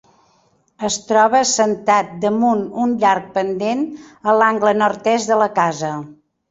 Es 0.89 0.95
troba 1.09 1.41
assentat 1.41 2.09
damunt 2.25 2.65
un 2.87 2.97
llarg 3.05 3.31
pendent 3.39 3.87
a 4.33 4.37
l'angle 4.43 4.77
nord-est 4.85 5.35
de 5.35 5.41
la 5.45 5.55
casa. 5.63 5.97